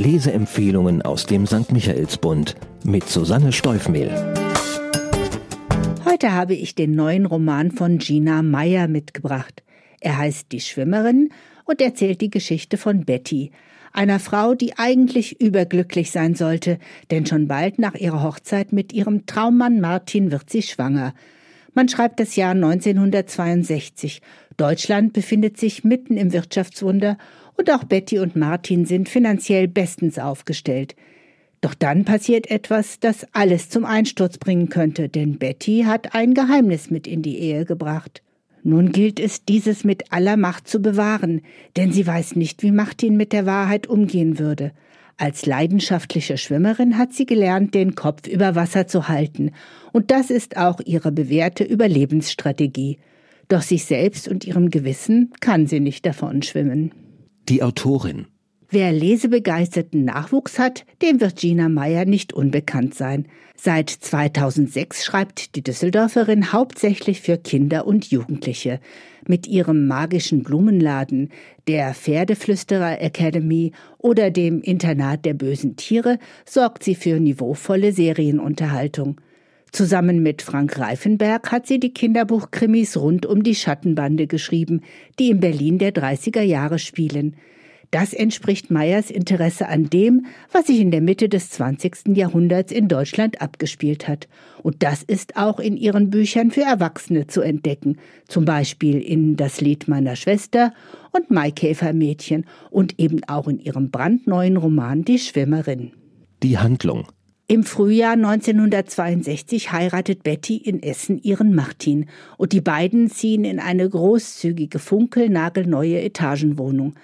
[0.00, 1.72] Leseempfehlungen aus dem St.
[1.72, 4.10] Michaelsbund mit Susanne Steufmehl.
[6.06, 9.62] Heute habe ich den neuen Roman von Gina Meyer mitgebracht.
[10.00, 11.28] Er heißt Die Schwimmerin
[11.66, 13.50] und erzählt die Geschichte von Betty,
[13.92, 16.78] einer Frau, die eigentlich überglücklich sein sollte,
[17.10, 21.12] denn schon bald nach ihrer Hochzeit mit ihrem Traummann Martin wird sie schwanger.
[21.74, 24.22] Man schreibt das Jahr 1962.
[24.56, 27.18] Deutschland befindet sich mitten im Wirtschaftswunder
[27.56, 30.94] und auch Betty und Martin sind finanziell bestens aufgestellt.
[31.60, 36.90] Doch dann passiert etwas, das alles zum Einsturz bringen könnte, denn Betty hat ein Geheimnis
[36.90, 38.22] mit in die Ehe gebracht.
[38.62, 41.42] Nun gilt es, dieses mit aller Macht zu bewahren,
[41.76, 44.72] denn sie weiß nicht, wie Martin mit der Wahrheit umgehen würde.
[45.16, 49.52] Als leidenschaftliche Schwimmerin hat sie gelernt, den Kopf über Wasser zu halten,
[49.92, 52.98] und das ist auch ihre bewährte Überlebensstrategie.
[53.48, 56.92] Doch sich selbst und ihrem Gewissen kann sie nicht davon schwimmen.
[57.50, 58.26] Die Autorin.
[58.68, 63.26] Wer lesebegeisterten Nachwuchs hat, dem wird Gina Meyer nicht unbekannt sein.
[63.56, 68.78] Seit 2006 schreibt die Düsseldorferin hauptsächlich für Kinder und Jugendliche.
[69.26, 71.30] Mit ihrem magischen Blumenladen,
[71.66, 79.20] der Pferdeflüsterer Academy oder dem Internat der bösen Tiere sorgt sie für niveauvolle Serienunterhaltung.
[79.72, 84.82] Zusammen mit Frank Reifenberg hat sie die Kinderbuchkrimis rund um die Schattenbande geschrieben,
[85.18, 87.36] die in Berlin der 30er Jahre spielen.
[87.90, 92.16] Das entspricht Meyers Interesse an dem, was sich in der Mitte des 20.
[92.16, 94.28] Jahrhunderts in Deutschland abgespielt hat.
[94.62, 97.96] Und das ist auch in ihren Büchern für Erwachsene zu entdecken,
[98.28, 100.72] zum Beispiel in Das Lied meiner Schwester
[101.10, 105.90] und Maikäfermädchen und eben auch in ihrem brandneuen Roman Die Schwimmerin.
[106.44, 107.08] Die Handlung
[107.50, 112.06] im Frühjahr 1962 heiratet Betty in Essen ihren Martin
[112.36, 116.94] und die beiden ziehen in eine großzügige, funkelnagelneue Etagenwohnung.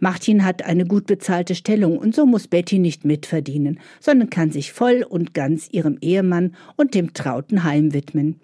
[0.00, 4.74] Martin hat eine gut bezahlte Stellung und so muss Betty nicht mitverdienen, sondern kann sich
[4.74, 8.38] voll und ganz ihrem Ehemann und dem trauten Heim widmen.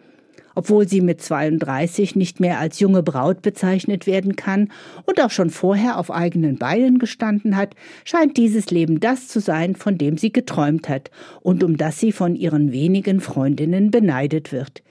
[0.61, 4.71] Obwohl sie mit 32 nicht mehr als junge Braut bezeichnet werden kann
[5.07, 9.75] und auch schon vorher auf eigenen Beinen gestanden hat, scheint dieses Leben das zu sein,
[9.75, 11.11] von dem sie geträumt hat
[11.41, 14.83] und um das sie von ihren wenigen Freundinnen beneidet wird.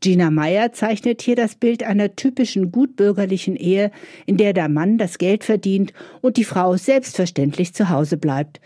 [0.00, 3.90] Gina Meyer zeichnet hier das Bild einer typischen gutbürgerlichen Ehe,
[4.24, 8.62] in der der Mann das Geld verdient und die Frau selbstverständlich zu Hause bleibt.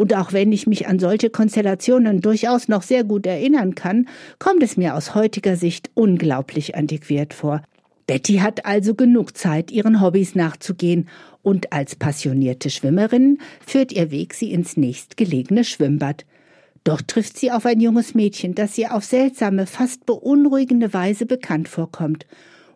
[0.00, 4.62] Und auch wenn ich mich an solche Konstellationen durchaus noch sehr gut erinnern kann, kommt
[4.62, 7.60] es mir aus heutiger Sicht unglaublich antiquiert vor.
[8.06, 11.06] Betty hat also genug Zeit, ihren Hobbys nachzugehen,
[11.42, 16.24] und als passionierte Schwimmerin führt ihr Weg sie ins nächstgelegene Schwimmbad.
[16.82, 21.68] Dort trifft sie auf ein junges Mädchen, das ihr auf seltsame, fast beunruhigende Weise bekannt
[21.68, 22.26] vorkommt.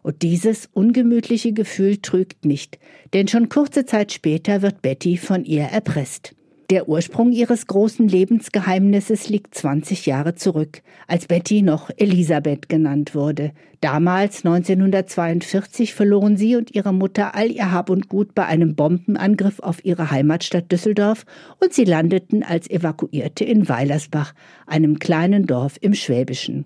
[0.02, 2.78] Und dieses ungemütliche Gefühl trügt nicht,
[3.14, 6.34] denn schon kurze Zeit später wird Betty von ihr erpresst.
[6.70, 13.52] Der Ursprung ihres großen Lebensgeheimnisses liegt 20 Jahre zurück, als Betty noch Elisabeth genannt wurde.
[13.82, 19.60] Damals, 1942, verloren sie und ihre Mutter all ihr Hab und Gut bei einem Bombenangriff
[19.60, 21.26] auf ihre Heimatstadt Düsseldorf
[21.60, 24.32] und sie landeten als Evakuierte in Weilersbach,
[24.66, 26.64] einem kleinen Dorf im Schwäbischen.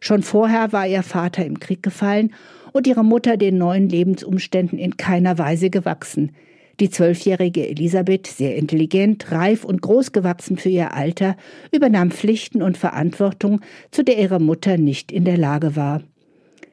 [0.00, 2.32] Schon vorher war ihr Vater im Krieg gefallen
[2.72, 6.32] und ihre Mutter den neuen Lebensumständen in keiner Weise gewachsen.
[6.80, 11.36] Die zwölfjährige Elisabeth, sehr intelligent, reif und großgewachsen für ihr Alter,
[11.72, 13.60] übernahm Pflichten und Verantwortung,
[13.90, 16.02] zu der ihre Mutter nicht in der Lage war.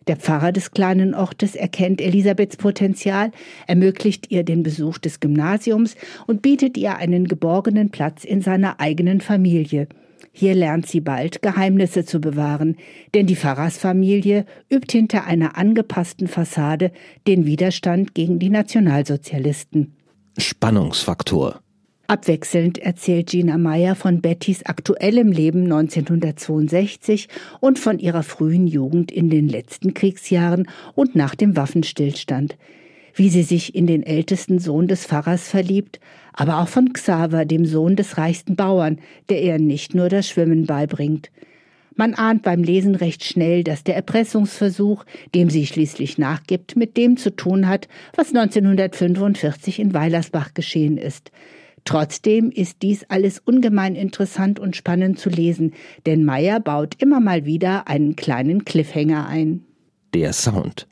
[0.08, 3.32] Der Pfarrer des kleinen Ortes erkennt Elisabeths Potenzial,
[3.68, 9.20] ermöglicht ihr den Besuch des Gymnasiums und bietet ihr einen geborgenen Platz in seiner eigenen
[9.20, 9.90] Familie.
[10.40, 12.78] Hier lernt sie bald Geheimnisse zu bewahren,
[13.16, 16.92] denn die Pfarrersfamilie übt hinter einer angepassten Fassade
[17.26, 19.96] den Widerstand gegen die Nationalsozialisten.
[20.38, 21.60] Spannungsfaktor.
[22.06, 29.32] Abwechselnd erzählt Gina Meyer von Bettys aktuellem Leben 1962 und von ihrer frühen Jugend in
[29.32, 32.60] den letzten Kriegsjahren und nach dem Waffenstillstand
[33.18, 36.00] wie sie sich in den ältesten Sohn des Pfarrers verliebt,
[36.34, 39.00] aber auch von Xaver, dem Sohn des reichsten Bauern,
[39.30, 41.32] der ihr nicht nur das Schwimmen beibringt.
[41.96, 45.04] Man ahnt beim Lesen recht schnell, dass der Erpressungsversuch,
[45.34, 51.32] dem sie schließlich nachgibt, mit dem zu tun hat, was 1945 in Weilersbach geschehen ist.
[51.86, 55.74] Trotzdem ist dies alles ungemein interessant und spannend zu lesen,
[56.06, 59.64] denn Meyer baut immer mal wieder einen kleinen Cliffhanger ein.
[60.14, 60.86] Der Sound.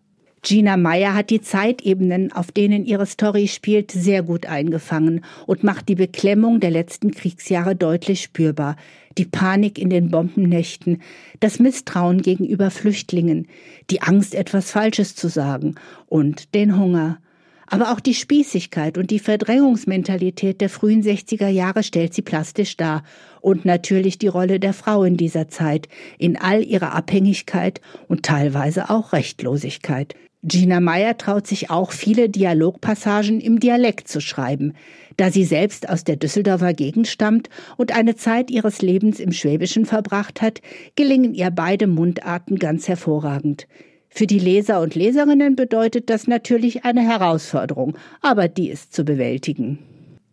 [0.47, 5.89] Gina Meyer hat die Zeitebenen, auf denen ihre Story spielt, sehr gut eingefangen und macht
[5.89, 8.75] die Beklemmung der letzten Kriegsjahre deutlich spürbar.
[9.17, 11.01] Die Panik in den Bombennächten,
[11.39, 13.47] das Misstrauen gegenüber Flüchtlingen,
[13.89, 15.75] die Angst, etwas Falsches zu sagen
[16.05, 17.17] und den Hunger.
[17.65, 23.03] Aber auch die Spießigkeit und die Verdrängungsmentalität der frühen 60er Jahre stellt sie plastisch dar.
[23.41, 25.89] Und natürlich die Rolle der Frau in dieser Zeit,
[26.19, 30.15] in all ihrer Abhängigkeit und teilweise auch Rechtlosigkeit.
[30.47, 34.73] Gina Meyer traut sich auch viele Dialogpassagen im Dialekt zu schreiben.
[35.17, 39.85] Da sie selbst aus der Düsseldorfer Gegend stammt und eine Zeit ihres Lebens im Schwäbischen
[39.85, 40.61] verbracht hat,
[40.95, 43.65] gelingen ihr beide Mundarten ganz hervorragend.
[44.07, 49.79] Für die Leser und Leserinnen bedeutet das natürlich eine Herausforderung, aber die ist zu bewältigen.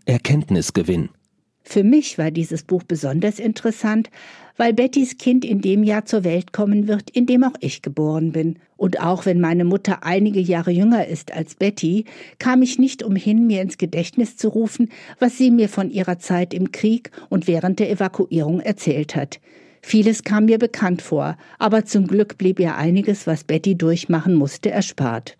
[0.04, 1.08] Erkenntnisgewinn.
[1.64, 4.10] Für mich war dieses Buch besonders interessant,
[4.56, 8.32] weil Bettys Kind in dem Jahr zur Welt kommen wird, in dem auch ich geboren
[8.32, 8.58] bin.
[8.82, 12.04] Und auch wenn meine Mutter einige Jahre jünger ist als Betty,
[12.40, 14.88] kam ich nicht umhin, mir ins Gedächtnis zu rufen,
[15.20, 19.38] was sie mir von ihrer Zeit im Krieg und während der Evakuierung erzählt hat.
[19.82, 24.72] Vieles kam mir bekannt vor, aber zum Glück blieb ihr einiges, was Betty durchmachen musste,
[24.72, 25.36] erspart.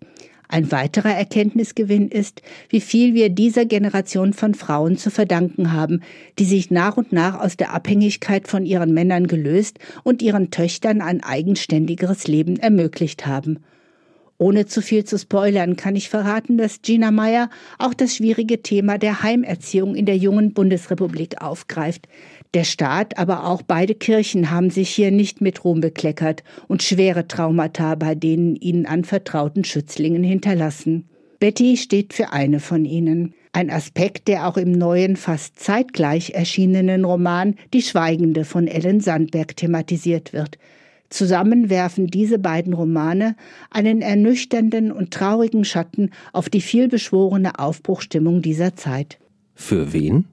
[0.53, 6.03] Ein weiterer Erkenntnisgewinn ist, wie viel wir dieser Generation von Frauen zu verdanken haben,
[6.39, 11.01] die sich nach und nach aus der Abhängigkeit von ihren Männern gelöst und ihren Töchtern
[11.01, 13.61] ein eigenständigeres Leben ermöglicht haben.
[14.43, 17.49] Ohne zu viel zu spoilern, kann ich verraten, dass Gina Meyer
[17.79, 22.09] auch das schwierige Thema der Heimerziehung in der jungen Bundesrepublik aufgreift.
[22.53, 27.29] Der Staat, aber auch beide Kirchen haben sich hier nicht mit Ruhm bekleckert und schwere
[27.29, 31.09] Traumata bei den ihnen anvertrauten Schützlingen hinterlassen.
[31.39, 33.35] Betty steht für eine von ihnen.
[33.53, 39.57] Ein Aspekt, der auch im neuen, fast zeitgleich erschienenen Roman Die Schweigende von Ellen Sandberg
[39.57, 40.59] thematisiert wird.
[41.13, 43.37] Zusammen werfen diese beiden Romane
[43.71, 49.19] einen ernüchternden und traurigen Schatten auf die vielbeschworene Aufbruchstimmung dieser Zeit.
[49.55, 50.25] Für wen?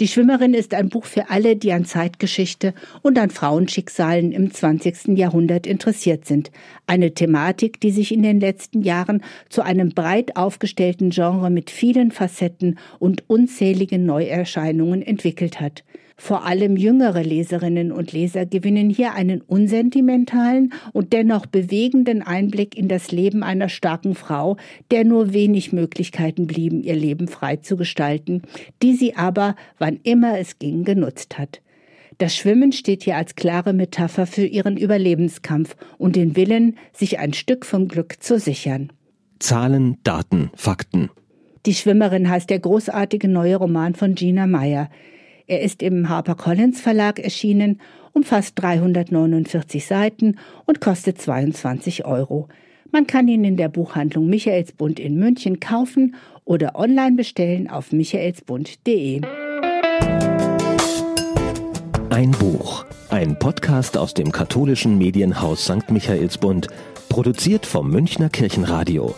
[0.00, 5.16] Die Schwimmerin ist ein Buch für alle, die an Zeitgeschichte und an Frauenschicksalen im 20.
[5.18, 6.50] Jahrhundert interessiert sind.
[6.86, 12.12] Eine Thematik, die sich in den letzten Jahren zu einem breit aufgestellten Genre mit vielen
[12.12, 15.84] Facetten und unzähligen Neuerscheinungen entwickelt hat.
[16.20, 22.88] Vor allem jüngere Leserinnen und Leser gewinnen hier einen unsentimentalen und dennoch bewegenden Einblick in
[22.88, 24.56] das Leben einer starken Frau,
[24.90, 28.42] der nur wenig Möglichkeiten blieben, ihr Leben frei zu gestalten,
[28.82, 31.62] die sie aber, wann immer es ging, genutzt hat.
[32.18, 37.32] Das Schwimmen steht hier als klare Metapher für ihren Überlebenskampf und den Willen, sich ein
[37.32, 38.92] Stück vom Glück zu sichern.
[39.38, 41.10] Zahlen, Daten, Fakten.
[41.64, 44.90] Die Schwimmerin heißt der großartige neue Roman von Gina Meyer.
[45.50, 47.80] Er ist im HarperCollins Verlag erschienen,
[48.12, 50.36] umfasst 349 Seiten
[50.66, 52.48] und kostet 22 Euro.
[52.92, 59.22] Man kann ihn in der Buchhandlung Michaelsbund in München kaufen oder online bestellen auf michaelsbund.de.
[62.10, 65.90] Ein Buch, ein Podcast aus dem katholischen Medienhaus St.
[65.90, 66.66] Michaelsbund,
[67.08, 69.14] produziert vom Münchner Kirchenradio.